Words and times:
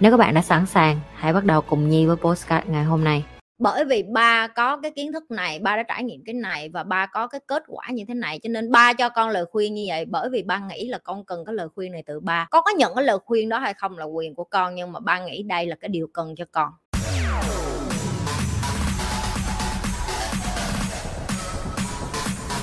Nếu 0.00 0.10
các 0.10 0.16
bạn 0.16 0.34
đã 0.34 0.42
sẵn 0.42 0.66
sàng, 0.66 1.00
hãy 1.14 1.32
bắt 1.32 1.44
đầu 1.44 1.60
cùng 1.60 1.88
Nhi 1.88 2.06
với 2.06 2.16
postcard 2.16 2.68
ngày 2.68 2.84
hôm 2.84 3.04
nay. 3.04 3.24
Bởi 3.58 3.84
vì 3.84 4.02
ba 4.02 4.48
có 4.48 4.76
cái 4.76 4.90
kiến 4.90 5.12
thức 5.12 5.30
này, 5.30 5.58
ba 5.58 5.76
đã 5.76 5.82
trải 5.82 6.04
nghiệm 6.04 6.20
cái 6.26 6.34
này 6.34 6.68
và 6.68 6.82
ba 6.82 7.06
có 7.06 7.26
cái 7.26 7.40
kết 7.46 7.62
quả 7.68 7.84
như 7.90 8.04
thế 8.08 8.14
này 8.14 8.38
cho 8.42 8.48
nên 8.48 8.70
ba 8.70 8.92
cho 8.92 9.08
con 9.08 9.30
lời 9.30 9.44
khuyên 9.50 9.74
như 9.74 9.84
vậy 9.88 10.04
bởi 10.04 10.28
vì 10.30 10.42
ba 10.42 10.58
nghĩ 10.58 10.88
là 10.88 10.98
con 10.98 11.24
cần 11.24 11.44
cái 11.44 11.54
lời 11.54 11.68
khuyên 11.74 11.92
này 11.92 12.02
từ 12.06 12.20
ba. 12.20 12.46
Con 12.50 12.62
có 12.64 12.70
nhận 12.70 12.94
cái 12.94 13.04
lời 13.04 13.18
khuyên 13.24 13.48
đó 13.48 13.58
hay 13.58 13.74
không 13.74 13.98
là 13.98 14.04
quyền 14.04 14.34
của 14.34 14.44
con 14.44 14.74
nhưng 14.74 14.92
mà 14.92 15.00
ba 15.00 15.18
nghĩ 15.18 15.42
đây 15.42 15.66
là 15.66 15.76
cái 15.80 15.88
điều 15.88 16.06
cần 16.12 16.34
cho 16.36 16.44
con. 16.52 16.70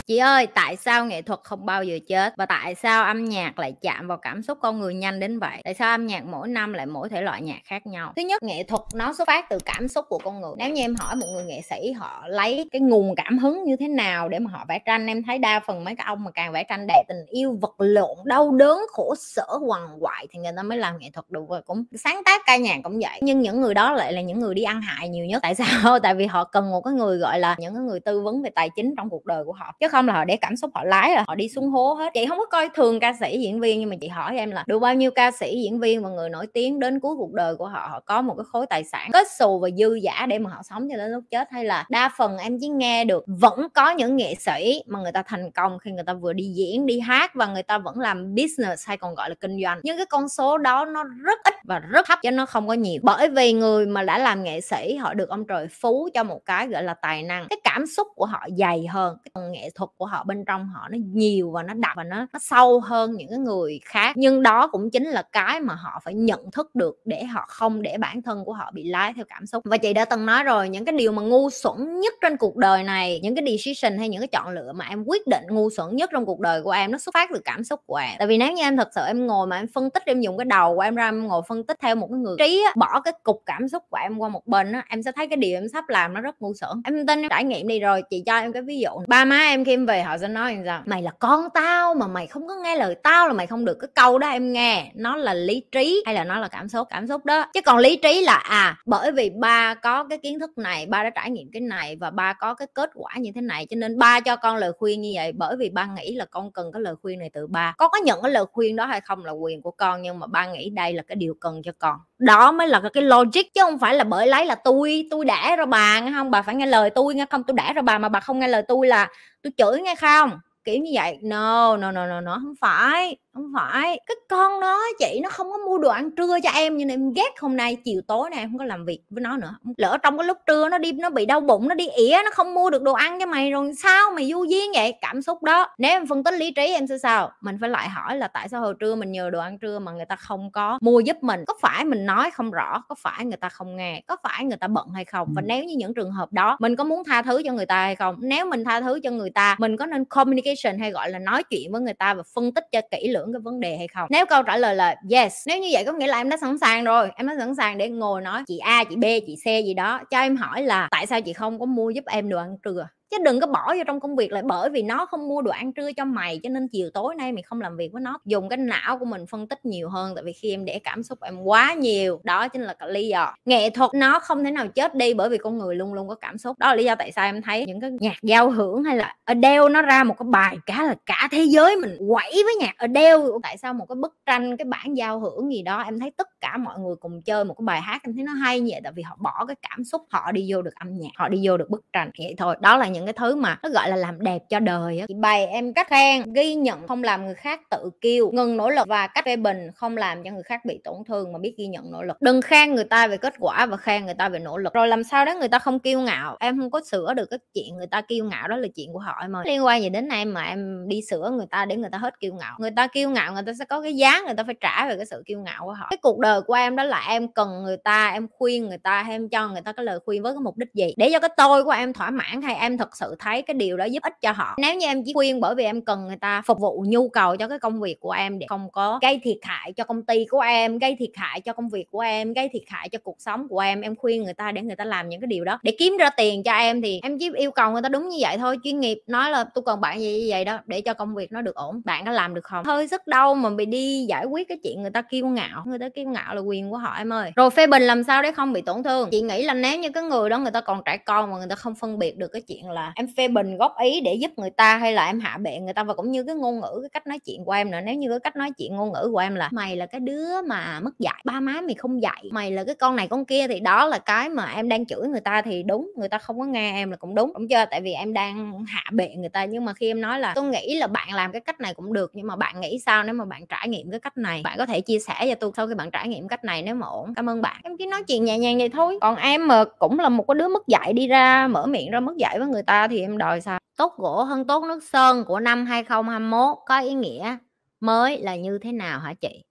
Chị 0.07 0.17
ơi, 0.17 0.47
tại 0.47 0.75
sao 0.75 1.05
nghệ 1.05 1.21
thuật 1.21 1.39
không 1.43 1.65
bao 1.65 1.83
giờ 1.83 1.99
chết? 2.07 2.37
Và 2.37 2.45
tại 2.45 2.75
sao 2.75 3.03
âm 3.05 3.25
nhạc 3.25 3.59
lại 3.59 3.73
chạm 3.81 4.07
vào 4.07 4.17
cảm 4.17 4.43
xúc 4.43 4.57
con 4.61 4.79
người 4.79 4.93
nhanh 4.93 5.19
đến 5.19 5.39
vậy? 5.39 5.61
Tại 5.63 5.73
sao 5.73 5.91
âm 5.91 6.07
nhạc 6.07 6.25
mỗi 6.25 6.47
năm 6.47 6.73
lại 6.73 6.85
mỗi 6.85 7.09
thể 7.09 7.21
loại 7.21 7.41
nhạc 7.41 7.59
khác 7.65 7.87
nhau? 7.87 8.13
Thứ 8.15 8.21
nhất, 8.21 8.43
nghệ 8.43 8.63
thuật 8.63 8.81
nó 8.95 9.13
xuất 9.13 9.27
phát 9.27 9.49
từ 9.49 9.57
cảm 9.65 9.87
xúc 9.87 10.05
của 10.09 10.17
con 10.23 10.41
người. 10.41 10.51
Nếu 10.57 10.69
như 10.69 10.81
em 10.81 10.95
hỏi 10.95 11.15
một 11.15 11.27
người 11.33 11.43
nghệ 11.43 11.61
sĩ 11.69 11.91
họ 11.91 12.23
lấy 12.27 12.69
cái 12.71 12.81
nguồn 12.81 13.15
cảm 13.15 13.37
hứng 13.37 13.63
như 13.63 13.75
thế 13.75 13.87
nào 13.87 14.29
để 14.29 14.39
mà 14.39 14.51
họ 14.51 14.65
vẽ 14.69 14.79
tranh, 14.85 15.07
em 15.07 15.23
thấy 15.23 15.37
đa 15.37 15.59
phần 15.67 15.83
mấy 15.83 15.95
cái 15.95 16.05
ông 16.07 16.23
mà 16.23 16.31
càng 16.31 16.51
vẽ 16.51 16.63
tranh 16.63 16.87
đẹp 16.87 17.03
tình 17.07 17.25
yêu 17.29 17.57
vật 17.61 17.75
lộn, 17.77 18.17
đau 18.25 18.51
đớn, 18.51 18.79
khổ 18.91 19.15
sở, 19.17 19.47
quằn 19.65 19.81
quại 19.99 20.27
thì 20.31 20.39
người 20.39 20.51
ta 20.57 20.63
mới 20.63 20.77
làm 20.77 20.97
nghệ 20.99 21.09
thuật 21.13 21.25
được 21.29 21.43
rồi 21.49 21.61
cũng 21.65 21.83
sáng 21.95 22.21
tác 22.25 22.41
ca 22.45 22.57
nhạc 22.57 22.77
cũng 22.83 22.99
vậy. 22.99 23.19
Nhưng 23.21 23.41
những 23.41 23.61
người 23.61 23.73
đó 23.73 23.91
lại 23.91 24.13
là 24.13 24.21
những 24.21 24.39
người 24.39 24.55
đi 24.55 24.63
ăn 24.63 24.81
hại 24.81 25.09
nhiều 25.09 25.25
nhất. 25.25 25.39
Tại 25.41 25.55
sao? 25.55 25.99
Tại 26.03 26.15
vì 26.15 26.25
họ 26.25 26.43
cần 26.43 26.69
một 26.69 26.81
cái 26.81 26.93
người 26.93 27.17
gọi 27.17 27.39
là 27.39 27.55
những 27.59 27.87
người 27.87 27.99
tư 27.99 28.21
vấn 28.21 28.41
về 28.41 28.49
tài 28.55 28.69
chính 28.75 28.93
trong 28.97 29.09
cuộc 29.09 29.25
đời 29.25 29.43
của 29.45 29.53
họ. 29.53 29.71
Chứ 29.79 29.87
không 29.87 29.96
không 29.97 30.07
là 30.07 30.13
họ 30.13 30.25
để 30.25 30.37
cảm 30.37 30.55
xúc 30.57 30.71
họ 30.73 30.83
lái 30.83 31.11
là 31.11 31.23
họ 31.27 31.35
đi 31.35 31.49
xuống 31.49 31.69
hố 31.69 31.93
hết. 31.93 32.09
Chị 32.13 32.25
không 32.29 32.37
có 32.37 32.45
coi 32.45 32.69
thường 32.75 32.99
ca 32.99 33.13
sĩ 33.19 33.39
diễn 33.39 33.59
viên, 33.59 33.79
nhưng 33.79 33.89
mà 33.89 33.95
chị 34.01 34.07
hỏi 34.07 34.37
em 34.37 34.51
là 34.51 34.63
được 34.67 34.79
bao 34.79 34.95
nhiêu 34.95 35.11
ca 35.11 35.31
sĩ 35.31 35.61
diễn 35.63 35.79
viên 35.79 36.03
và 36.03 36.09
người 36.09 36.29
nổi 36.29 36.47
tiếng 36.53 36.79
đến 36.79 36.99
cuối 36.99 37.15
cuộc 37.17 37.33
đời 37.33 37.55
của 37.55 37.67
họ 37.67 37.87
họ 37.91 37.99
có 37.99 38.21
một 38.21 38.33
cái 38.37 38.45
khối 38.51 38.65
tài 38.69 38.83
sản 38.83 39.09
kết 39.13 39.27
xù 39.39 39.59
và 39.59 39.69
dư 39.77 39.95
giả 39.95 40.25
để 40.29 40.39
mà 40.39 40.49
họ 40.49 40.61
sống 40.63 40.87
cho 40.91 40.97
đến 40.97 41.11
lúc 41.11 41.23
chết? 41.31 41.47
Hay 41.51 41.65
là 41.65 41.85
đa 41.89 42.09
phần 42.17 42.37
em 42.37 42.57
chỉ 42.61 42.67
nghe 42.67 43.05
được 43.05 43.23
vẫn 43.27 43.67
có 43.73 43.89
những 43.89 44.15
nghệ 44.15 44.35
sĩ 44.35 44.83
mà 44.87 44.99
người 44.99 45.11
ta 45.11 45.23
thành 45.23 45.51
công 45.51 45.79
khi 45.79 45.91
người 45.91 46.03
ta 46.03 46.13
vừa 46.13 46.33
đi 46.33 46.43
diễn, 46.43 46.85
đi 46.85 46.99
hát 46.99 47.35
và 47.35 47.45
người 47.45 47.63
ta 47.63 47.77
vẫn 47.77 47.99
làm 47.99 48.35
business 48.35 48.87
hay 48.87 48.97
còn 48.97 49.15
gọi 49.15 49.29
là 49.29 49.35
kinh 49.39 49.63
doanh? 49.63 49.79
Nhưng 49.83 49.97
cái 49.97 50.05
con 50.05 50.29
số 50.29 50.57
đó 50.57 50.85
nó 50.85 51.03
rất 51.03 51.39
ít 51.43 51.53
và 51.63 51.79
rất 51.79 52.05
thấp 52.07 52.19
cho 52.23 52.31
nó 52.31 52.45
không 52.45 52.67
có 52.67 52.73
nhiều. 52.73 52.99
Bởi 53.03 53.29
vì 53.29 53.53
người 53.53 53.85
mà 53.85 54.03
đã 54.03 54.17
làm 54.17 54.43
nghệ 54.43 54.61
sĩ, 54.61 54.95
họ 54.95 55.13
được 55.13 55.29
ông 55.29 55.47
trời 55.47 55.67
phú 55.71 56.09
cho 56.13 56.23
một 56.23 56.45
cái 56.45 56.67
gọi 56.67 56.83
là 56.83 56.93
tài 56.93 57.23
năng. 57.23 57.47
Cái 57.49 57.59
cảm 57.63 57.85
xúc 57.85 58.07
của 58.15 58.25
họ 58.25 58.47
dày 58.57 58.85
hơn, 58.87 59.17
cái 59.23 59.43
nghệ 59.51 59.69
thuật 59.75 59.86
của 59.97 60.05
họ 60.05 60.23
bên 60.23 60.45
trong 60.45 60.69
họ 60.73 60.89
nó 60.89 60.97
nhiều 61.13 61.51
và 61.51 61.63
nó 61.63 61.73
đậm 61.73 61.91
và 61.95 62.03
nó, 62.03 62.27
nó 62.33 62.39
sâu 62.39 62.79
hơn 62.79 63.11
những 63.11 63.29
cái 63.29 63.39
người 63.39 63.79
khác. 63.85 64.17
Nhưng 64.17 64.43
đó 64.43 64.67
cũng 64.67 64.89
chính 64.89 65.03
là 65.07 65.21
cái 65.21 65.59
mà 65.59 65.73
họ 65.73 65.99
phải 66.03 66.13
nhận 66.13 66.51
thức 66.51 66.75
được 66.75 67.01
để 67.05 67.23
họ 67.23 67.45
không 67.47 67.81
để 67.81 67.97
bản 67.97 68.21
thân 68.21 68.45
của 68.45 68.53
họ 68.53 68.71
bị 68.73 68.83
lái 68.89 69.13
theo 69.13 69.25
cảm 69.29 69.45
xúc. 69.45 69.63
Và 69.65 69.77
chị 69.77 69.93
đã 69.93 70.05
từng 70.05 70.25
nói 70.25 70.43
rồi 70.43 70.69
những 70.69 70.85
cái 70.85 70.95
điều 70.97 71.11
mà 71.11 71.21
ngu 71.21 71.49
xuẩn 71.49 71.99
nhất 71.99 72.13
trên 72.21 72.37
cuộc 72.37 72.55
đời 72.55 72.83
này 72.83 73.19
những 73.23 73.35
cái 73.35 73.45
decision 73.47 73.97
hay 73.97 74.09
những 74.09 74.21
cái 74.21 74.27
chọn 74.27 74.53
lựa 74.53 74.71
mà 74.73 74.85
em 74.89 75.03
quyết 75.05 75.27
định 75.27 75.43
ngu 75.49 75.69
xuẩn 75.69 75.95
nhất 75.95 76.09
trong 76.13 76.25
cuộc 76.25 76.39
đời 76.39 76.61
của 76.61 76.71
em 76.71 76.91
nó 76.91 76.97
xuất 76.97 77.13
phát 77.13 77.29
từ 77.33 77.41
cảm 77.45 77.63
xúc 77.63 77.79
của 77.85 77.95
em. 77.95 78.15
Tại 78.17 78.27
vì 78.27 78.37
nếu 78.37 78.51
như 78.51 78.63
em 78.63 78.77
thật 78.77 78.89
sự 78.95 79.01
em 79.07 79.27
ngồi 79.27 79.47
mà 79.47 79.57
em 79.57 79.67
phân 79.73 79.89
tích 79.89 80.03
em 80.05 80.21
dùng 80.21 80.37
cái 80.37 80.45
đầu 80.45 80.75
của 80.75 80.81
em 80.81 80.95
ra 80.95 81.07
em 81.07 81.27
ngồi 81.27 81.41
phân 81.47 81.63
tích 81.63 81.77
theo 81.81 81.95
một 81.95 82.07
cái 82.11 82.19
người 82.19 82.35
trí 82.39 82.63
á, 82.65 82.71
bỏ 82.75 82.99
cái 82.99 83.13
cục 83.23 83.43
cảm 83.45 83.67
xúc 83.67 83.83
của 83.89 83.97
em 84.01 84.17
qua 84.17 84.29
một 84.29 84.47
bên 84.47 84.71
á 84.71 84.85
em 84.89 85.03
sẽ 85.03 85.11
thấy 85.11 85.27
cái 85.27 85.37
điều 85.37 85.57
em 85.57 85.67
sắp 85.73 85.89
làm 85.89 86.13
nó 86.13 86.21
rất 86.21 86.41
ngu 86.41 86.53
xuẩn. 86.53 86.81
Em 86.85 87.07
tin 87.07 87.21
em 87.21 87.29
trải 87.29 87.43
nghiệm 87.43 87.67
đi 87.67 87.79
rồi 87.79 88.01
chị 88.09 88.23
cho 88.25 88.37
em 88.37 88.51
cái 88.51 88.61
ví 88.61 88.79
dụ. 88.79 88.89
Ba 89.07 89.25
má 89.25 89.39
em 89.39 89.65
khi 89.65 89.76
em 89.77 89.85
về, 89.85 90.01
họ 90.01 90.17
sẽ 90.17 90.27
nói 90.27 90.57
rằng 90.63 90.83
mày 90.85 91.01
là 91.01 91.11
con 91.19 91.49
tao 91.53 91.93
mà 91.93 92.07
mày 92.07 92.27
không 92.27 92.47
có 92.47 92.55
nghe 92.63 92.75
lời 92.75 92.95
tao 93.03 93.27
là 93.27 93.33
mày 93.33 93.47
không 93.47 93.65
được, 93.65 93.77
cái 93.79 93.87
câu 93.95 94.19
đó 94.19 94.27
em 94.27 94.53
nghe, 94.53 94.91
nó 94.95 95.15
là 95.15 95.33
lý 95.33 95.63
trí 95.71 96.03
hay 96.05 96.15
là 96.15 96.23
nó 96.23 96.39
là 96.39 96.47
cảm 96.47 96.69
xúc? 96.69 96.87
Cảm 96.89 97.07
xúc 97.07 97.25
đó. 97.25 97.45
Chứ 97.53 97.61
còn 97.61 97.77
lý 97.77 97.95
trí 97.95 98.21
là 98.21 98.35
à 98.35 98.77
bởi 98.85 99.11
vì 99.11 99.29
ba 99.29 99.73
có 99.73 100.03
cái 100.03 100.17
kiến 100.17 100.39
thức 100.39 100.57
này, 100.57 100.85
ba 100.85 101.03
đã 101.03 101.09
trải 101.09 101.31
nghiệm 101.31 101.47
cái 101.53 101.61
này 101.61 101.95
và 101.95 102.09
ba 102.09 102.33
có 102.33 102.53
cái 102.53 102.67
kết 102.73 102.89
quả 102.95 103.11
như 103.17 103.31
thế 103.35 103.41
này, 103.41 103.65
cho 103.69 103.75
nên 103.75 103.97
ba 103.97 104.19
cho 104.19 104.35
con 104.35 104.57
lời 104.57 104.71
khuyên 104.79 105.01
như 105.01 105.11
vậy 105.15 105.31
bởi 105.31 105.55
vì 105.55 105.69
ba 105.69 105.85
nghĩ 105.85 106.15
là 106.15 106.25
con 106.25 106.51
cần 106.51 106.71
cái 106.73 106.81
lời 106.81 106.95
khuyên 107.01 107.19
này 107.19 107.29
từ 107.33 107.47
ba. 107.47 107.73
Con 107.77 107.89
có 107.91 107.97
nhận 107.97 108.21
cái 108.21 108.31
lời 108.31 108.45
khuyên 108.51 108.75
đó 108.75 108.85
hay 108.85 109.01
không 109.01 109.25
là 109.25 109.31
quyền 109.31 109.61
của 109.61 109.71
con, 109.71 110.01
nhưng 110.01 110.19
mà 110.19 110.27
ba 110.27 110.45
nghĩ 110.45 110.69
đây 110.69 110.93
là 110.93 111.03
cái 111.07 111.15
điều 111.15 111.33
cần 111.41 111.61
cho 111.63 111.71
con. 111.79 111.95
Đó 112.19 112.51
mới 112.51 112.67
là 112.67 112.81
cái 112.93 113.03
logic, 113.03 113.53
chứ 113.53 113.61
không 113.63 113.79
phải 113.79 113.95
là 113.95 114.03
bởi 114.03 114.27
lấy 114.27 114.45
là 114.45 114.55
tôi 114.55 115.07
tôi 115.11 115.25
đẻ 115.25 115.55
ra 115.57 115.65
bà 115.65 115.99
nghe 115.99 116.11
không? 116.15 116.31
Bà 116.31 116.41
phải 116.41 116.55
nghe 116.55 116.65
lời 116.65 116.89
tôi 116.89 117.15
nghe 117.15 117.25
không? 117.29 117.43
Tôi 117.43 117.55
đẻ 117.57 117.73
ra 117.75 117.81
bà 117.81 117.97
mà 117.97 118.09
bà 118.09 118.19
không 118.19 118.39
nghe 118.39 118.47
lời 118.47 118.61
tôi 118.67 118.87
là 118.87 119.07
tôi 119.43 119.53
chửi 119.57 119.66
nghe 119.75 119.95
không? 119.95 120.39
Kiểu 120.63 120.79
như 120.79 120.91
vậy. 120.93 121.17
No 121.21 121.77
no 121.77 121.91
no 121.91 122.07
no 122.07 122.21
no 122.21 122.35
không 122.43 122.53
phải 122.61 123.17
không 123.37 123.51
phải 123.53 123.99
cái 124.05 124.15
con 124.29 124.59
nó 124.59 124.79
chị 124.99 125.19
nó 125.23 125.29
không 125.29 125.51
có 125.51 125.57
mua 125.57 125.77
đồ 125.77 125.89
ăn 125.89 126.11
trưa 126.11 126.39
cho 126.43 126.49
em 126.49 126.77
nhưng 126.77 126.89
em 126.89 127.13
ghét 127.13 127.29
hôm 127.39 127.57
nay 127.57 127.75
chiều 127.75 128.01
tối 128.07 128.29
này 128.29 128.39
em 128.39 128.49
không 128.49 128.57
có 128.57 128.65
làm 128.65 128.85
việc 128.85 128.99
với 129.09 129.21
nó 129.21 129.37
nữa. 129.37 129.55
Lỡ 129.77 129.97
trong 130.03 130.17
cái 130.17 130.27
lúc 130.27 130.37
trưa 130.45 130.69
nó 130.69 130.77
đi 130.77 130.91
nó 130.91 131.09
bị 131.09 131.25
đau 131.25 131.41
bụng 131.41 131.67
nó 131.67 131.75
đi 131.75 131.87
ỉa 131.89 132.17
nó 132.25 132.31
không 132.33 132.53
mua 132.53 132.69
được 132.69 132.81
đồ 132.81 132.93
ăn 132.93 133.19
cho 133.19 133.25
mày 133.25 133.51
rồi 133.51 133.73
sao 133.83 134.11
mày 134.11 134.29
du 134.31 134.43
duyên 134.43 134.71
vậy? 134.75 134.93
Cảm 135.01 135.21
xúc 135.21 135.43
đó. 135.43 135.67
Nếu 135.77 135.91
em 135.91 136.07
phân 136.07 136.23
tích 136.23 136.33
lý 136.33 136.51
trí 136.51 136.65
em 136.65 136.87
sẽ 136.87 136.97
sao? 136.97 137.31
Mình 137.41 137.57
phải 137.61 137.69
lại 137.69 137.89
hỏi 137.89 138.17
là 138.17 138.27
tại 138.27 138.49
sao 138.49 138.61
hồi 138.61 138.73
trưa 138.79 138.95
mình 138.95 139.11
nhờ 139.11 139.29
đồ 139.29 139.39
ăn 139.39 139.59
trưa 139.59 139.79
mà 139.79 139.91
người 139.91 140.05
ta 140.05 140.15
không 140.15 140.51
có 140.51 140.77
mua 140.81 140.99
giúp 140.99 141.17
mình? 141.21 141.43
Có 141.47 141.53
phải 141.61 141.85
mình 141.85 142.05
nói 142.05 142.31
không 142.31 142.51
rõ 142.51 142.83
có 142.89 142.95
phải 142.95 143.25
người 143.25 143.37
ta 143.37 143.49
không 143.49 143.75
nghe 143.75 144.01
có 144.07 144.17
phải 144.23 144.45
người 144.45 144.57
ta 144.57 144.67
bận 144.67 144.87
hay 144.93 145.05
không? 145.05 145.27
Và 145.35 145.41
nếu 145.41 145.63
như 145.63 145.75
những 145.77 145.93
trường 145.93 146.11
hợp 146.11 146.33
đó 146.33 146.57
mình 146.59 146.75
có 146.75 146.83
muốn 146.83 147.03
tha 147.03 147.21
thứ 147.21 147.41
cho 147.45 147.53
người 147.53 147.65
ta 147.65 147.81
hay 147.81 147.95
không? 147.95 148.15
Nếu 148.19 148.45
mình 148.45 148.63
tha 148.63 148.81
thứ 148.81 148.99
cho 149.03 149.11
người 149.11 149.29
ta 149.29 149.55
mình 149.59 149.77
có 149.77 149.85
nên 149.85 150.05
communication 150.05 150.79
hay 150.79 150.91
gọi 150.91 151.09
là 151.09 151.19
nói 151.19 151.43
chuyện 151.43 151.71
với 151.71 151.81
người 151.81 151.93
ta 151.93 152.13
và 152.13 152.23
phân 152.35 152.53
tích 152.53 152.65
cho 152.71 152.81
kỹ 152.91 153.07
lưỡng 153.07 153.26
cái 153.33 153.39
vấn 153.43 153.59
đề 153.59 153.77
hay 153.77 153.87
không? 153.87 154.07
Nếu 154.11 154.25
câu 154.25 154.43
trả 154.43 154.57
lời 154.57 154.75
là 154.75 154.95
yes, 155.11 155.33
nếu 155.47 155.59
như 155.59 155.67
vậy 155.71 155.83
có 155.85 155.93
nghĩa 155.93 156.07
là 156.07 156.17
em 156.17 156.29
đã 156.29 156.37
sẵn 156.37 156.57
sàng 156.57 156.83
rồi. 156.83 157.09
Em 157.15 157.27
đã 157.27 157.35
sẵn 157.39 157.55
sàng 157.55 157.77
để 157.77 157.89
ngồi 157.89 158.21
nói 158.21 158.43
chị 158.47 158.57
a, 158.57 158.83
chị 158.89 158.95
b, 158.95 159.03
chị 159.27 159.35
c 159.35 159.45
gì 159.65 159.73
đó 159.73 160.01
cho 160.11 160.19
em 160.19 160.35
hỏi 160.37 160.61
là 160.63 160.87
tại 160.91 161.05
sao 161.05 161.21
chị 161.21 161.33
không 161.33 161.59
có 161.59 161.65
mua 161.65 161.89
giúp 161.89 162.03
em 162.07 162.29
đồ 162.29 162.37
ăn 162.37 162.57
trưa? 162.63 162.87
Chứ 163.09 163.17
đừng 163.23 163.39
có 163.39 163.47
bỏ 163.47 163.73
vô 163.77 163.83
trong 163.87 163.99
công 163.99 164.15
việc 164.15 164.31
lại 164.31 164.43
bởi 164.45 164.69
vì 164.69 164.81
nó 164.81 165.05
không 165.05 165.27
mua 165.27 165.41
đồ 165.41 165.51
ăn 165.51 165.73
trưa 165.73 165.91
cho 165.93 166.05
mày, 166.05 166.39
cho 166.43 166.49
nên 166.49 166.67
chiều 166.67 166.89
tối 166.93 167.15
nay 167.15 167.31
mày 167.31 167.43
không 167.43 167.61
làm 167.61 167.77
việc 167.77 167.89
với 167.93 168.01
nó. 168.01 168.19
Dùng 168.25 168.49
cái 168.49 168.57
não 168.57 168.97
của 168.99 169.05
mình 169.05 169.25
phân 169.25 169.47
tích 169.47 169.65
nhiều 169.65 169.89
hơn, 169.89 170.15
tại 170.15 170.23
vì 170.23 170.33
khi 170.33 170.53
em 170.53 170.65
để 170.65 170.79
cảm 170.79 171.03
xúc 171.03 171.21
em 171.21 171.43
quá 171.43 171.73
nhiều, 171.73 172.19
đó 172.23 172.47
chính 172.47 172.61
là 172.61 172.73
cái 172.73 172.91
lý 172.91 173.07
do. 173.07 173.33
Nghệ 173.45 173.69
thuật 173.69 173.91
nó 173.93 174.19
không 174.19 174.43
thể 174.43 174.51
nào 174.51 174.67
chết 174.67 174.95
đi 174.95 175.13
bởi 175.13 175.29
vì 175.29 175.37
con 175.37 175.57
người 175.57 175.75
luôn 175.75 175.93
luôn 175.93 176.07
có 176.07 176.15
cảm 176.15 176.37
xúc. 176.37 176.59
Đó 176.59 176.67
là 176.67 176.75
lý 176.75 176.83
do 176.83 176.95
tại 176.95 177.11
sao 177.11 177.25
em 177.25 177.41
thấy 177.41 177.65
những 177.65 177.81
cái 177.81 177.91
nhạc 177.99 178.17
giao 178.23 178.49
hưởng 178.49 178.83
hay 178.83 178.97
là 178.97 179.15
Adele 179.25 179.69
nó 179.69 179.81
ra 179.81 180.03
một 180.03 180.15
cái 180.19 180.27
bài 180.29 180.57
cả 180.65 180.83
là 180.83 180.95
cả 181.05 181.27
thế 181.31 181.43
giới 181.43 181.75
mình 181.75 181.97
quẩy 182.09 182.31
với 182.33 182.55
nhạc 182.59 182.77
Adele. 182.77 183.23
Tại 183.43 183.57
sao 183.57 183.73
một 183.73 183.85
cái 183.89 183.95
bức 183.95 184.15
tranh, 184.25 184.57
cái 184.57 184.65
bản 184.65 184.97
giao 184.97 185.19
hưởng 185.19 185.51
gì 185.53 185.61
đó, 185.61 185.81
em 185.81 185.99
thấy 185.99 186.11
tất 186.11 186.27
cả 186.41 186.57
mọi 186.57 186.79
người 186.79 186.95
cùng 186.95 187.21
chơi 187.21 187.45
một 187.45 187.53
cái 187.53 187.63
bài 187.63 187.81
hát, 187.81 188.01
em 188.03 188.13
thấy 188.15 188.23
nó 188.23 188.33
hay 188.33 188.59
như 188.59 188.69
vậy 188.71 188.81
tại 188.83 188.93
vì 188.95 189.03
họ 189.03 189.17
bỏ 189.19 189.45
cái 189.47 189.55
cảm 189.69 189.83
xúc, 189.83 190.01
họ 190.09 190.31
đi 190.31 190.45
vô 190.49 190.61
được 190.61 190.75
âm 190.75 190.97
nhạc, 190.97 191.09
họ 191.15 191.29
đi 191.29 191.39
vô 191.43 191.57
được 191.57 191.69
bức 191.69 191.85
tranh. 191.93 192.11
Vậy 192.19 192.35
thôi, 192.37 192.55
đó 192.59 192.77
là 192.77 192.87
những 192.97 193.05
cái 193.05 193.13
thứ 193.13 193.35
mà 193.35 193.59
nó, 193.63 193.69
gọi 193.69 193.89
là, 193.89 193.95
làm 193.95 194.23
đẹp 194.23 194.41
cho 194.49 194.59
đời 194.59 195.03
chị 195.07 195.13
bày 195.13 195.45
em 195.45 195.73
cách 195.73 195.87
khen, 195.89 196.33
ghi 196.33 196.55
nhận 196.55 196.87
không 196.87 197.03
làm 197.03 197.25
người 197.25 197.35
khác 197.35 197.59
tự 197.71 197.89
kêu 198.01 198.31
ngừng 198.31 198.57
nỗ 198.57 198.69
lực 198.69 198.87
và 198.87 199.07
cách 199.07 199.25
phê 199.25 199.35
bình 199.35 199.71
không 199.75 199.97
làm 199.97 200.23
cho 200.23 200.31
người 200.31 200.43
khác 200.43 200.65
bị 200.65 200.79
tổn 200.83 200.95
thương 201.07 201.33
mà 201.33 201.39
biết 201.39 201.53
ghi 201.57 201.67
nhận 201.67 201.91
nỗ 201.91 202.03
lực. 202.03 202.21
Đừng 202.21 202.41
khen 202.41 202.75
người 202.75 202.83
ta 202.83 203.07
về 203.07 203.17
kết 203.17 203.33
quả 203.39 203.65
và 203.65 203.77
khen 203.77 204.05
người 204.05 204.13
ta 204.13 204.29
về 204.29 204.39
nỗ 204.39 204.57
lực. 204.57 204.73
Rồi 204.73 204.87
làm 204.87 205.03
sao 205.03 205.25
đó 205.25 205.33
người 205.33 205.47
ta 205.47 205.59
không 205.59 205.79
kiêu 205.79 206.01
ngạo? 206.01 206.37
Em 206.39 206.59
không 206.59 206.71
có 206.71 206.81
sửa 206.91 207.13
được 207.13 207.25
cái 207.29 207.39
chuyện 207.53 207.77
người 207.77 207.87
ta 207.87 208.01
kiêu 208.01 208.25
ngạo, 208.25 208.47
đó 208.47 208.57
là 208.57 208.67
chuyện 208.75 208.93
của 208.93 208.99
họ 208.99 209.13
em 209.21 209.35
ơi. 209.35 209.43
Liên 209.47 209.65
quan 209.65 209.81
gì 209.81 209.89
đến 209.89 210.09
em 210.09 210.33
mà 210.33 210.43
em 210.43 210.87
đi 210.87 211.01
sửa 211.09 211.31
người 211.37 211.45
ta 211.51 211.65
để 211.65 211.75
người 211.75 211.89
ta 211.91 211.97
hết 211.97 212.19
kiêu 212.19 212.33
ngạo? 212.33 212.55
Người 212.59 212.71
ta 212.75 212.87
kiêu 212.87 213.09
ngạo, 213.09 213.33
người 213.33 213.43
ta 213.45 213.51
sẽ 213.59 213.65
có 213.65 213.81
cái 213.81 213.95
giá 213.95 214.21
người 214.25 214.35
ta 214.37 214.43
phải 214.43 214.55
trả 214.61 214.87
về 214.87 214.95
cái 214.95 215.05
sự 215.05 215.23
kiêu 215.25 215.39
ngạo 215.39 215.65
của 215.65 215.73
họ. 215.73 215.87
Cái 215.89 215.97
cuộc 216.01 216.19
đời 216.19 216.41
của 216.41 216.53
em 216.53 216.75
đó 216.75 216.83
là 216.83 217.05
em 217.09 217.27
cần 217.27 217.63
người 217.63 217.77
ta, 217.77 218.09
em 218.09 218.27
khuyên 218.31 218.67
người 218.67 218.77
ta 218.77 219.03
hay 219.03 219.15
em 219.15 219.29
cho 219.29 219.49
người 219.49 219.61
ta 219.61 219.71
cái 219.71 219.85
lời 219.85 219.99
khuyên 220.05 220.23
với 220.23 220.33
cái 220.33 220.39
mục 220.43 220.57
đích 220.57 220.73
gì? 220.73 220.93
Để 220.97 221.09
cho 221.11 221.19
cái 221.19 221.29
tôi 221.37 221.63
của 221.63 221.71
em 221.71 221.93
thỏa 221.93 222.09
mãn 222.09 222.41
hay 222.41 222.55
em 222.55 222.77
thật 222.77 222.86
thật 222.87 222.97
sự 222.97 223.15
thấy 223.19 223.41
cái 223.41 223.53
điều 223.53 223.77
đó 223.77 223.85
giúp 223.85 224.03
ích 224.03 224.21
cho 224.21 224.31
họ. 224.31 224.55
Nếu 224.57 224.75
như 224.75 224.87
em 224.87 225.03
chỉ 225.05 225.13
khuyên 225.13 225.41
bởi 225.41 225.55
vì 225.55 225.63
em 225.63 225.81
cần 225.81 226.07
người 226.07 226.15
ta 226.15 226.41
phục 226.45 226.59
vụ 226.59 226.85
nhu 226.87 227.09
cầu 227.09 227.37
cho 227.37 227.47
cái 227.47 227.59
công 227.59 227.81
việc 227.81 227.99
của 227.99 228.11
em 228.11 228.39
để 228.39 228.45
không 228.49 228.67
có 228.71 228.99
gây 229.01 229.19
thiệt 229.23 229.37
hại 229.41 229.73
cho 229.73 229.83
công 229.83 230.03
ty 230.03 230.25
của 230.25 230.39
em, 230.39 230.77
gây 230.77 230.95
thiệt 230.99 231.09
hại 231.15 231.41
cho 231.41 231.53
công 231.53 231.69
việc 231.69 231.85
của 231.91 231.99
em, 231.99 232.33
gây 232.33 232.49
thiệt 232.53 232.61
hại 232.67 232.89
cho 232.89 232.99
cuộc 233.03 233.15
sống 233.19 233.47
của 233.47 233.59
em 233.59 233.81
em 233.81 233.95
khuyên 233.95 234.23
người 234.23 234.33
ta 234.33 234.51
để 234.51 234.61
người 234.61 234.75
ta 234.75 234.85
làm 234.85 235.09
những 235.09 235.21
cái 235.21 235.27
điều 235.27 235.43
đó. 235.43 235.59
Để 235.63 235.75
kiếm 235.79 235.97
ra 235.97 236.09
tiền 236.09 236.43
cho 236.43 236.51
em 236.51 236.81
thì 236.81 236.99
em 237.03 237.19
chỉ 237.19 237.29
yêu 237.35 237.51
cầu 237.51 237.71
người 237.71 237.81
ta 237.81 237.89
đúng 237.89 238.09
như 238.09 238.17
vậy 238.21 238.37
thôi, 238.37 238.57
chuyên 238.63 238.79
nghiệp, 238.79 239.01
nói 239.07 239.31
là 239.31 239.43
tôi 239.43 239.63
cần 239.65 239.81
bạn 239.81 239.99
gì 239.99 240.19
như 240.19 240.27
vậy 240.29 240.45
đó, 240.45 240.59
để 240.65 240.81
cho 240.81 240.93
công 240.93 241.15
việc 241.15 241.31
nó 241.31 241.41
được 241.41 241.55
ổn. 241.55 241.81
Bạn 241.85 242.05
có 242.05 242.11
làm 242.11 242.33
được 242.33 242.43
không? 242.43 242.65
Hơi 242.65 242.87
sức 242.87 243.07
đau 243.07 243.35
mà 243.35 243.49
bị 243.49 243.65
đi 243.65 244.05
giải 244.09 244.25
quyết 244.25 244.47
cái 244.47 244.57
chuyện 244.63 244.81
người 244.81 244.91
ta 244.91 245.01
kiêu 245.01 245.27
ngạo. 245.27 245.63
Người 245.65 245.79
ta 245.79 245.89
kiêu 245.89 246.05
ngạo 246.05 246.35
là 246.35 246.41
quyền 246.41 246.69
của 246.69 246.77
họ 246.77 246.95
em 246.97 247.13
ơi. 247.13 247.31
Rồi 247.35 247.49
phê 247.49 247.67
bình 247.67 247.83
làm 247.83 248.03
sao 248.03 248.21
để 248.21 248.31
không 248.31 248.53
bị 248.53 248.61
tổn 248.61 248.83
thương? 248.83 249.09
Chị 249.11 249.21
nghĩ 249.21 249.43
là 249.43 249.53
nếu 249.53 249.79
như 249.79 249.89
cái 249.89 250.03
người 250.03 250.29
đó 250.29 250.37
người 250.37 250.51
ta 250.51 250.61
còn 250.61 250.81
trẻ 250.85 250.97
con 250.97 251.31
mà 251.31 251.37
người 251.37 251.47
ta 251.49 251.55
không 251.55 251.75
phân 251.75 251.99
biệt 251.99 252.17
được 252.17 252.27
cái 252.27 252.41
chuyện 252.41 252.69
là 252.69 252.76
em 252.95 253.07
phê 253.17 253.27
bình 253.27 253.57
góp 253.57 253.75
ý 253.83 254.01
để 254.01 254.13
giúp 254.15 254.31
người 254.37 254.49
ta 254.49 254.77
hay 254.77 254.93
là 254.93 255.05
em 255.05 255.19
hạ 255.19 255.37
bệ 255.37 255.59
người 255.59 255.73
ta? 255.73 255.83
Và 255.83 255.93
cũng 255.93 256.11
như 256.11 256.23
cái 256.23 256.35
ngôn 256.35 256.59
ngữ, 256.59 256.79
cái 256.81 256.89
cách 256.89 257.07
nói 257.07 257.19
chuyện 257.19 257.45
của 257.45 257.51
em 257.51 257.71
nữa, 257.71 257.79
nếu 257.85 257.95
như 257.95 258.09
cái 258.09 258.19
cách 258.19 258.35
nói 258.35 258.51
chuyện 258.57 258.75
ngôn 258.75 258.93
ngữ 258.93 259.09
của 259.11 259.17
em 259.17 259.35
là 259.35 259.49
mày 259.53 259.75
là 259.75 259.85
cái 259.85 259.99
đứa 260.01 260.41
mà 260.41 260.79
mất 260.79 260.99
dạy, 260.99 261.21
ba 261.25 261.39
má 261.39 261.61
mày 261.61 261.75
không 261.75 262.01
dạy, 262.01 262.23
mày 262.31 262.51
là 262.51 262.63
cái 262.63 262.75
con 262.75 262.95
này 262.95 263.07
con 263.07 263.25
kia 263.25 263.47
thì 263.47 263.59
đó 263.59 263.85
là 263.85 263.99
cái 263.99 264.29
mà 264.29 264.51
em 264.55 264.69
đang 264.69 264.85
chửi 264.85 265.07
người 265.07 265.21
ta 265.21 265.41
thì 265.41 265.63
đúng, 265.63 265.91
người 265.97 266.09
ta 266.09 266.17
không 266.17 266.39
có 266.39 266.45
nghe 266.45 266.71
em 266.73 266.91
là 266.91 266.97
cũng 266.97 267.15
đúng. 267.15 267.31
Đúng 267.33 267.47
chưa 267.47 267.65
tại 267.71 267.81
vì 267.81 267.91
em 267.93 268.13
đang 268.13 268.65
hạ 268.67 268.83
bệ 268.93 269.09
người 269.17 269.29
ta. 269.29 269.45
Nhưng 269.45 269.65
mà 269.65 269.73
khi 269.73 269.87
em 269.91 270.01
nói 270.01 270.19
là 270.19 270.33
tôi 270.35 270.43
nghĩ 270.43 270.75
là 270.79 270.87
bạn 270.87 271.13
làm 271.13 271.31
cái 271.31 271.41
cách 271.41 271.59
này 271.59 271.73
cũng 271.73 271.93
được, 271.93 272.11
nhưng 272.13 272.27
mà 272.27 272.35
bạn 272.35 272.61
nghĩ 272.61 272.79
sao 272.85 273.03
nếu 273.03 273.13
mà 273.13 273.25
bạn 273.25 273.45
trải 273.47 273.67
nghiệm 273.69 273.91
cái 273.91 273.99
cách 273.99 274.17
này? 274.17 274.41
Bạn 274.43 274.57
có 274.57 274.65
thể 274.65 274.81
chia 274.81 274.99
sẻ 274.99 275.13
cho 275.29 275.35
tôi 275.35 275.51
sau 275.57 275.67
khi 275.67 275.73
bạn 275.75 275.91
trải 275.91 276.07
nghiệm 276.07 276.27
cách 276.27 276.43
này 276.43 276.61
nếu 276.61 276.75
mà 276.75 276.87
ổn. 276.87 277.13
Cảm 277.15 277.29
ơn 277.29 277.41
bạn. 277.41 277.55
Em 277.63 277.77
chỉ 277.77 277.85
nói 277.85 278.03
chuyện 278.07 278.25
nhẹ 278.25 278.37
nhàng 278.37 278.57
vậy 278.57 278.69
thôi. 278.69 278.97
Còn 279.01 279.15
em 279.15 279.47
mà 279.47 279.63
cũng 279.79 279.99
là 279.99 280.09
một 280.09 280.25
cái 280.27 280.35
đứa 280.35 280.47
mất 280.47 280.67
dạy 280.67 280.93
đi 280.93 281.07
ra, 281.07 281.47
mở 281.47 281.65
miệng 281.65 281.91
ra 281.91 281.99
mất 281.99 282.17
dạy 282.17 282.39
với 282.39 282.47
người 282.47 282.63
ta 282.67 282.87
thì 282.87 283.01
em 283.01 283.17
đòi 283.17 283.41
sao 283.41 283.59
tốt 283.77 283.93
gỗ 283.97 284.23
hơn 284.23 284.47
tốt 284.47 284.63
nước 284.63 284.83
sơn 284.83 285.23
của 285.27 285.39
năm 285.39 285.65
2021 285.65 286.57
có 286.65 286.79
ý 286.79 286.93
nghĩa 286.93 287.37
mới 287.79 288.21
là 288.21 288.35
như 288.35 288.59
thế 288.61 288.71
nào 288.71 288.99
hả 288.99 289.13
chị? 289.13 289.43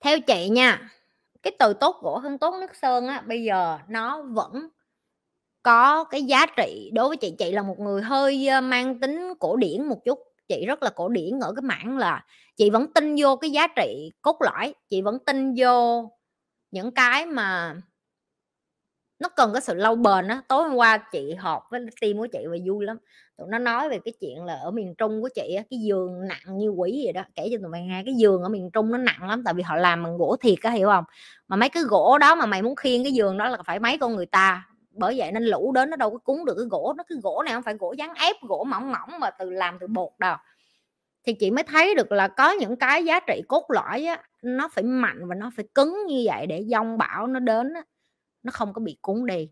Theo 0.00 0.20
chị 0.20 0.48
nha, 0.48 0.90
cái 1.42 1.52
từ 1.58 1.72
tốt 1.72 1.96
gỗ 2.02 2.18
hơn 2.18 2.38
tốt 2.38 2.54
nước 2.60 2.76
sơn 2.76 3.06
á, 3.06 3.22
bây 3.26 3.44
giờ 3.44 3.78
nó 3.88 4.22
vẫn 4.22 4.68
có 5.62 6.04
cái 6.04 6.22
giá 6.22 6.46
trị 6.56 6.90
đối 6.94 7.08
với 7.08 7.16
chị. 7.16 7.34
Chị 7.38 7.52
là 7.52 7.62
một 7.62 7.78
người 7.78 8.02
hơi 8.02 8.48
ờ, 8.48 8.60
mang 8.60 9.00
tính 9.00 9.32
cổ 9.40 9.56
điển 9.56 9.84
một 9.88 10.04
chút. 10.04 10.18
Chị 10.48 10.64
rất 10.66 10.82
là 10.82 10.90
cổ 10.90 11.08
điển 11.08 11.40
ở 11.40 11.52
cái 11.56 11.62
mảng 11.62 11.98
là 11.98 12.24
chị 12.56 12.70
vẫn 12.70 12.92
tin 12.92 13.16
vô 13.18 13.36
cái 13.36 13.50
giá 13.50 13.66
trị 13.66 14.10
cốt 14.22 14.36
lõi, 14.40 14.74
chị 14.88 15.02
vẫn 15.02 15.18
tin 15.26 15.54
vô 15.56 16.10
những 16.70 16.90
cái 16.94 17.26
mà 17.26 17.76
nó 19.18 19.28
cần 19.28 19.50
cái 19.52 19.62
sự 19.62 19.74
lâu 19.74 19.96
bền 19.96 20.28
á 20.28 20.42
tối 20.48 20.62
hôm 20.68 20.74
qua 20.76 20.98
chị 21.12 21.34
họp 21.34 21.62
với 21.70 21.80
team 22.00 22.18
của 22.18 22.26
chị 22.32 22.38
và 22.50 22.56
vui 22.66 22.84
lắm. 22.84 22.98
Tụi 23.38 23.46
nó 23.50 23.58
nói 23.58 23.88
về 23.88 23.98
cái 24.04 24.14
chuyện 24.20 24.44
là 24.44 24.54
ở 24.54 24.70
miền 24.70 24.94
trung 24.98 25.22
của 25.22 25.28
chị 25.34 25.54
á 25.54 25.62
cái 25.70 25.78
giường 25.80 26.28
nặng 26.28 26.58
như 26.58 26.68
quỷ 26.68 27.00
vậy 27.04 27.12
đó. 27.12 27.22
Kể 27.34 27.48
cho 27.52 27.58
tụi 27.62 27.68
mày 27.70 27.82
nghe 27.82 28.02
cái 28.06 28.14
giường 28.14 28.42
ở 28.42 28.48
miền 28.48 28.70
trung 28.70 28.90
nó 28.90 28.98
nặng 28.98 29.28
lắm 29.28 29.42
tại 29.44 29.54
vì 29.54 29.62
họ 29.62 29.76
làm 29.76 30.02
bằng 30.02 30.16
gỗ 30.18 30.36
thiệt 30.40 30.58
á 30.62 30.70
hiểu 30.70 30.88
không? 30.88 31.04
Mà 31.48 31.56
mấy 31.56 31.68
cái 31.68 31.82
gỗ 31.82 32.18
đó 32.18 32.34
mà 32.34 32.46
mày 32.46 32.62
muốn 32.62 32.76
khiêng 32.76 33.02
cái 33.04 33.12
giường 33.12 33.38
đó 33.38 33.48
là 33.48 33.58
phải 33.66 33.78
mấy 33.80 33.98
con 33.98 34.16
người 34.16 34.26
ta. 34.26 34.66
Bởi 34.90 35.14
vậy 35.18 35.32
nên 35.32 35.42
lũ 35.44 35.72
đến 35.72 35.90
nó 35.90 35.96
đâu 35.96 36.10
có 36.10 36.18
cúng 36.18 36.44
được 36.44 36.54
cái 36.58 36.66
gỗ 36.70 36.94
nó 36.96 37.04
cái 37.08 37.18
gỗ 37.22 37.42
này 37.46 37.54
không 37.54 37.62
phải 37.62 37.74
gỗ 37.74 37.94
dán 37.98 38.14
ép 38.14 38.36
gỗ 38.42 38.64
mỏng 38.64 38.92
mỏng 38.92 39.20
mà 39.20 39.30
từ 39.30 39.50
làm 39.50 39.76
từ 39.80 39.86
bột 39.86 40.10
đâu. 40.18 40.36
Thì 41.26 41.32
chị 41.32 41.50
mới 41.50 41.64
thấy 41.64 41.94
được 41.94 42.12
là 42.12 42.28
có 42.28 42.50
những 42.50 42.76
cái 42.76 43.04
giá 43.04 43.20
trị 43.20 43.42
cốt 43.48 43.64
lõi 43.70 44.04
á 44.04 44.22
nó 44.42 44.68
phải 44.68 44.84
mạnh 44.84 45.28
và 45.28 45.34
nó 45.34 45.50
phải 45.56 45.64
cứng 45.74 45.96
như 46.06 46.22
vậy 46.26 46.46
để 46.46 46.64
dông 46.64 46.98
bão 46.98 47.26
nó 47.26 47.40
đến 47.40 47.74
á, 47.74 47.82
nó 48.44 48.50
không 48.50 48.72
có 48.72 48.80
bị 48.80 48.96
cuốn 49.00 49.26
đi. 49.26 49.48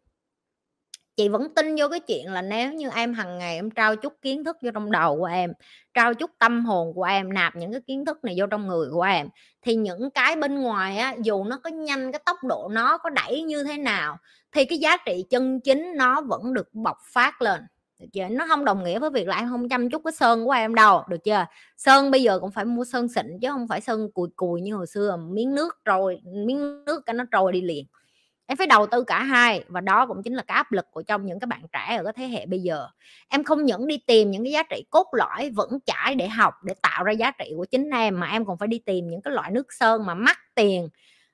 Chị 1.17 1.29
vẫn 1.29 1.55
tin 1.55 1.77
vô 1.79 1.89
cái 1.89 2.00
chuyện 2.00 2.33
là 2.33 2.43
nếu 2.43 2.73
như 2.73 2.91
em 2.94 3.15
hàng 3.15 3.39
ngày 3.39 3.55
em 3.55 3.71
trao 3.71 3.97
chút 3.97 4.12
kiến 4.23 4.44
thức 4.44 4.56
vô 4.62 4.71
trong 4.75 4.91
đầu 4.91 5.19
của 5.19 5.25
em, 5.25 5.53
trao 5.94 6.15
chút 6.15 6.31
tâm 6.39 6.65
hồn 6.65 6.94
của 6.94 7.03
em, 7.03 7.33
nạp 7.33 7.56
những 7.56 7.73
cái 7.73 7.81
kiến 7.81 8.05
thức 8.05 8.25
này 8.25 8.35
vô 8.39 8.47
trong 8.47 8.67
người 8.67 8.89
của 8.93 9.03
em, 9.03 9.29
thì 9.62 9.75
những 9.75 10.11
cái 10.11 10.37
bên 10.37 10.61
ngoài 10.61 10.97
á, 10.97 11.15
dù 11.23 11.44
nó 11.44 11.59
có 11.65 11.71
nhanh, 11.71 12.12
cái 12.12 12.23
tốc 12.27 12.37
độ 12.44 12.69
nó 12.73 12.99
có 12.99 13.11
đẩy 13.11 13.43
như 13.43 13.65
thế 13.65 13.77
nào, 13.79 14.19
thì 14.53 14.65
cái 14.65 14.79
giá 14.79 14.97
trị 14.97 15.25
chân 15.31 15.61
chính 15.61 15.93
nó 15.97 16.21
vẫn 16.21 16.55
được 16.55 16.75
bộc 16.75 16.97
phát 17.12 17.43
lên. 17.43 17.61
Được 17.99 18.06
chưa? 18.12 18.29
Nó 18.31 18.47
không 18.49 18.65
đồng 18.65 18.85
nghĩa 18.85 18.99
với 18.99 19.11
việc 19.11 19.29
là 19.29 19.37
em 19.37 19.49
không 19.49 19.69
chăm 19.69 19.91
chút 19.91 20.03
cái 20.05 20.12
sơn 20.12 20.44
của 20.44 20.50
em 20.50 20.75
đâu, 20.75 21.05
được 21.09 21.25
chưa? 21.25 21.47
Sơn 21.77 22.11
bây 22.11 22.23
giờ 22.23 22.39
cũng 22.39 22.50
phải 22.50 22.65
mua 22.65 22.85
sơn 22.85 23.09
xịn 23.09 23.27
chứ 23.43 23.49
không 23.49 23.69
phải 23.69 23.81
sơn 23.81 24.09
cùi 24.15 24.29
cùi 24.37 24.61
như 24.61 24.75
hồi 24.75 24.87
xưa, 24.87 25.17
miếng 25.17 25.55
nước 25.55 25.77
trôi, 25.85 26.21
miếng 26.47 26.85
nước 26.85 27.03
cái 27.06 27.15
nó 27.15 27.25
trôi 27.33 27.53
đi 27.53 27.61
liền 27.61 27.87
em 28.53 28.57
phải 28.57 28.67
đầu 28.67 28.87
tư 28.87 29.05
cả 29.05 29.23
hai, 29.23 29.65
và 29.69 29.81
đó 29.81 30.07
cũng 30.07 30.23
chính 30.23 30.35
là 30.35 30.43
cái 30.43 30.57
áp 30.57 30.73
lực 30.73 30.87
của 30.91 31.03
trong 31.03 31.27
những 31.27 31.41
các 31.41 31.47
bạn 31.47 31.61
trẻ 31.73 31.97
ở 31.97 32.05
cái 32.05 32.13
thế 32.17 32.27
hệ 32.27 32.47
bây 32.47 32.59
giờ. 32.59 32.87
Em 33.29 33.45
không 33.45 33.65
những 33.65 33.87
đi 33.87 33.99
tìm 34.07 34.31
những 34.31 34.45
cái 34.45 34.53
giá 34.53 34.63
trị 34.63 34.85
cốt 34.91 35.07
lõi 35.13 35.51
vững 35.51 35.79
chãi 35.87 36.15
để 36.15 36.29
học, 36.29 36.55
để 36.65 36.75
tạo 36.83 37.05
ra 37.05 37.13
giá 37.13 37.31
trị 37.31 37.53
của 37.57 37.65
chính 37.65 37.91
em, 37.91 38.21
mà 38.21 38.27
em 38.27 38.45
còn 38.45 38.59
phải 38.59 38.69
đi 38.69 38.79
tìm 38.79 39.09
những 39.09 39.23
cái 39.23 39.35
loại 39.35 39.51
nước 39.51 39.73
sơn 39.73 40.07
mà 40.07 40.15
mắc 40.15 40.39
tiền, 40.55 40.89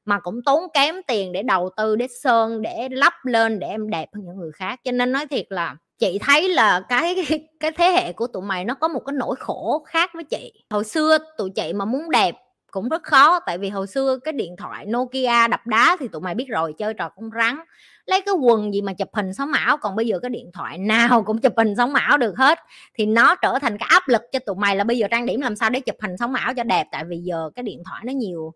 mà 0.04 0.20
cũng 0.20 0.40
tốn 0.44 0.64
kém 0.74 0.94
tiền 1.06 1.32
để 1.32 1.42
đầu 1.42 1.70
tư 1.76 1.96
để 1.96 2.06
sơn, 2.22 2.62
để 2.62 2.88
lắp 2.90 3.12
lên 3.24 3.58
để 3.58 3.66
em 3.66 3.90
đẹp 3.90 4.08
hơn 4.14 4.24
những 4.24 4.36
người 4.36 4.52
khác. 4.52 4.80
Cho 4.84 4.92
nên 4.92 5.12
nói 5.12 5.26
thiệt 5.26 5.46
là 5.48 5.76
chị 5.98 6.18
thấy 6.18 6.48
là 6.48 6.80
cái 6.88 7.16
cái 7.60 7.72
thế 7.72 7.90
hệ 7.90 8.12
của 8.12 8.26
tụi 8.26 8.42
mày 8.42 8.64
nó 8.64 8.74
có 8.74 8.88
một 8.88 9.00
cái 9.06 9.12
nỗi 9.12 9.36
khổ 9.38 9.84
khác 9.86 10.10
với 10.14 10.24
chị. 10.24 10.52
Hồi 10.70 10.84
xưa 10.84 11.18
tụi 11.38 11.50
chị 11.50 11.72
mà 11.72 11.84
muốn 11.84 12.10
đẹp 12.10 12.34
cũng 12.70 12.88
rất 12.88 13.02
khó. 13.02 13.40
Tại 13.40 13.58
vì 13.58 13.68
hồi 13.68 13.86
xưa 13.86 14.18
cái 14.24 14.32
điện 14.32 14.56
thoại 14.58 14.86
Nokia 14.86 15.48
đập 15.50 15.66
đá 15.66 15.96
thì 16.00 16.08
tụi 16.08 16.20
mày 16.20 16.34
biết 16.34 16.46
rồi, 16.48 16.74
chơi 16.78 16.94
trò 16.94 17.08
con 17.08 17.30
rắn. 17.38 17.58
Lấy 18.06 18.20
cái 18.20 18.34
quần 18.34 18.74
gì 18.74 18.82
mà 18.82 18.92
chụp 18.92 19.08
hình 19.12 19.34
sóng 19.34 19.52
ảo, 19.52 19.76
còn 19.76 19.96
bây 19.96 20.06
giờ 20.06 20.18
cái 20.18 20.30
điện 20.30 20.50
thoại 20.52 20.78
nào 20.78 21.22
cũng 21.26 21.40
chụp 21.40 21.52
hình 21.56 21.74
sóng 21.76 21.94
ảo 21.94 22.18
được 22.18 22.36
hết, 22.36 22.58
thì 22.94 23.06
nó 23.06 23.34
trở 23.34 23.58
thành 23.58 23.78
cái 23.78 23.86
áp 23.90 24.08
lực 24.08 24.22
cho 24.32 24.38
tụi 24.38 24.56
mày 24.56 24.76
là 24.76 24.84
bây 24.84 24.98
giờ 24.98 25.06
trang 25.10 25.26
điểm 25.26 25.40
làm 25.40 25.56
sao 25.56 25.70
để 25.70 25.80
chụp 25.80 25.96
hình 26.00 26.16
sóng 26.16 26.34
ảo 26.34 26.54
cho 26.54 26.62
đẹp. 26.62 26.86
Tại 26.92 27.04
vì 27.08 27.16
giờ 27.18 27.50
cái 27.54 27.62
điện 27.62 27.82
thoại 27.84 28.02
nó 28.06 28.12
nhiều 28.12 28.52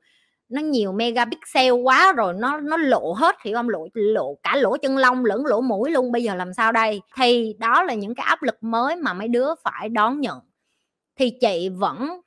nó 0.49 0.61
nhiều 0.61 0.93
megapixel 0.93 1.73
quá 1.73 2.13
rồi 2.13 2.35
nó 2.35 2.61
nó 2.61 2.77
lộ 2.77 3.13
hết, 3.13 3.37
hiểu 3.45 3.57
không? 3.57 3.69
Lộ 3.69 3.89
lộ 3.95 4.39
cả 4.43 4.57
lỗ 4.57 4.77
chân 4.77 4.97
lông 4.97 5.25
lẫn 5.25 5.47
lỗ 5.47 5.61
mũi 5.61 5.91
luôn, 5.91 6.13
bây 6.13 6.23
giờ 6.23 6.35
làm 6.35 6.55
sao 6.55 6.73
đây? 6.73 7.01
Thì 7.17 7.55
đó 7.59 7.83
là 7.83 7.95
những 7.95 8.15
cái 8.15 8.27
áp 8.27 8.43
lực 8.43 8.63
mới 8.63 8.97
mà 8.97 9.13
mấy 9.13 9.29
đứa 9.29 9.49
phải 9.65 9.89
đón 9.89 10.21
nhận. 10.21 10.39
Thì 11.17 11.31
chị 11.41 11.69
vẫn 11.69 12.21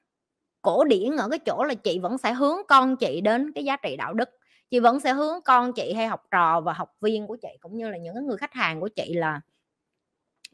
cổ 0.66 0.84
điển 0.84 1.18
ở 1.18 1.30
cái 1.30 1.40
chỗ 1.40 1.64
là 1.64 1.74
chị 1.74 2.00
vẫn 2.00 2.18
sẽ 2.18 2.34
hướng 2.34 2.58
con 2.68 2.98
chị 2.98 3.22
đến 3.22 3.52
cái 3.56 3.66
giá 3.66 3.76
trị 3.78 3.96
đạo 3.98 4.14
đức. 4.14 4.30
Chị 4.72 4.80
vẫn 4.80 5.00
sẽ 5.00 5.14
hướng 5.14 5.42
con 5.46 5.74
chị 5.74 5.94
hay 5.94 6.08
học 6.08 6.24
trò 6.32 6.62
và 6.62 6.74
học 6.74 6.92
viên 7.02 7.28
của 7.28 7.38
chị 7.42 7.50
cũng 7.62 7.78
như 7.78 7.90
là 7.90 7.98
những 7.98 8.28
người 8.28 8.38
khách 8.38 8.54
hàng 8.54 8.80
của 8.82 8.90
chị 8.96 9.14
là 9.14 9.42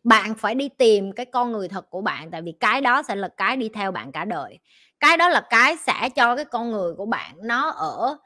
bạn 0.03 0.35
phải 0.35 0.55
đi 0.55 0.69
tìm 0.69 1.11
cái 1.11 1.25
con 1.25 1.51
người 1.51 1.67
thật 1.67 1.89
của 1.89 2.01
bạn, 2.01 2.31
tại 2.31 2.41
vì 2.41 2.51
cái 2.59 2.81
đó 2.81 3.03
sẽ 3.03 3.15
là 3.15 3.29
cái 3.37 3.57
đi 3.57 3.69
theo 3.69 3.91
bạn 3.91 4.11
cả 4.11 4.25
đời. 4.25 4.59
Cái 4.99 5.17
đó 5.17 5.29
là 5.29 5.47
cái 5.49 5.77
sẽ 5.77 6.09
cho 6.15 6.35
cái 6.35 6.45
con 6.45 6.71
người 6.71 6.93
của 6.93 7.05
bạn 7.05 7.35
nó 7.41 7.69
ở 7.69 8.17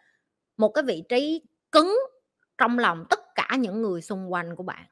một 0.57 0.69
cái 0.69 0.83
vị 0.83 1.03
trí 1.09 1.41
cứng 1.71 1.99
trong 2.57 2.79
lòng 2.79 3.05
tất 3.09 3.19
cả 3.35 3.49
những 3.59 3.81
người 3.81 4.01
xung 4.01 4.33
quanh 4.33 4.55
của 4.55 4.63
bạn 4.63 4.85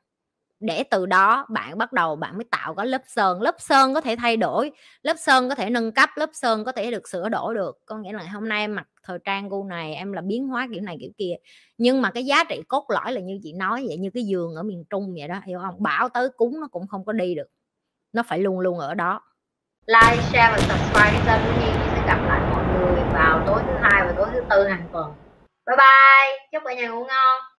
để 0.63 0.83
từ 0.83 1.05
đó 1.05 1.45
bạn 1.49 1.77
bắt 1.77 1.93
đầu 1.93 2.15
bạn 2.15 2.37
mới 2.37 2.45
tạo 2.51 2.75
cái 2.75 2.87
lớp 2.87 3.01
sơn. 3.07 3.41
Lớp 3.41 3.55
sơn 3.59 3.93
có 3.93 4.01
thể 4.01 4.15
thay 4.15 4.37
đổi, 4.37 4.71
lớp 5.01 5.15
sơn 5.19 5.49
có 5.49 5.55
thể 5.55 5.69
nâng 5.69 5.91
cấp, 5.91 6.09
lớp 6.15 6.29
sơn 6.33 6.63
có 6.65 6.71
thể 6.71 6.91
được 6.91 7.09
sửa 7.09 7.29
đổi 7.29 7.55
được. 7.55 7.77
Có 7.85 7.97
nghĩa 7.97 8.13
là 8.13 8.23
hôm 8.33 8.49
nay 8.49 8.61
em 8.61 8.75
mặc 8.75 8.87
thời 9.03 9.19
trang 9.25 9.49
gu 9.49 9.63
này, 9.63 9.95
em 9.95 10.13
là 10.13 10.21
biến 10.21 10.47
hóa 10.47 10.67
kiểu 10.73 10.81
này 10.81 10.97
kiểu 10.99 11.11
kia. 11.17 11.33
Nhưng 11.77 12.01
mà 12.01 12.11
cái 12.11 12.25
giá 12.25 12.43
trị 12.43 12.61
cốt 12.67 12.85
lõi 12.89 13.13
là 13.13 13.21
như 13.21 13.39
chị 13.43 13.53
nói 13.53 13.85
vậy, 13.87 13.97
như 13.97 14.09
cái 14.13 14.23
giường 14.23 14.55
ở 14.55 14.63
miền 14.63 14.83
trung 14.89 15.13
vậy 15.19 15.27
đó, 15.27 15.41
hiểu 15.45 15.59
không? 15.59 15.83
Bảo 15.83 16.09
tới 16.09 16.29
cúng 16.37 16.59
nó 16.61 16.67
cũng 16.71 16.87
không 16.87 17.05
có 17.05 17.13
đi 17.13 17.35
được. 17.35 17.47
Nó 18.13 18.23
phải 18.27 18.39
luôn 18.39 18.59
luôn 18.59 18.79
ở 18.79 18.93
đó. 18.93 19.21
Like, 19.87 20.21
share 20.21 20.51
và 20.51 20.57
subscribe 20.57 21.21
kênh 21.25 21.41
của 21.45 21.61
Nhi. 21.61 21.71
Sẽ 21.95 22.03
gặp 22.07 22.19
lại 22.27 22.41
mọi 22.51 22.63
người. 22.65 23.03
Vào 23.13 23.43
tối 23.47 23.61
thứ 23.67 23.73
hai 23.81 24.03
và 24.05 24.13
tối 24.17 24.27
thứ 24.33 24.41
tư 24.49 24.67
hàng 24.67 24.87
tuần. 24.93 25.13
Bye 25.67 25.77
bye. 25.77 26.47
Chúc 26.51 26.63
cả 26.65 26.73
nhà 26.73 26.87
ngủ 26.87 27.05
ngon. 27.05 27.52